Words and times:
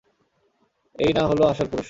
এই 0.95 1.11
না 1.17 1.23
হলো 1.29 1.43
আসল 1.51 1.65
পুরুষ! 1.65 1.79